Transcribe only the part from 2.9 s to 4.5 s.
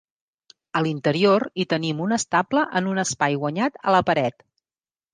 un espai guanyat a la paret.